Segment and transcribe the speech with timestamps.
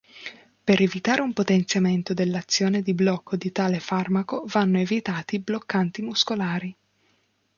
[0.63, 6.75] Per evitare un potenziamento dell'azione di blocco di tale farmaco vanno evitati bloccanti muscolari.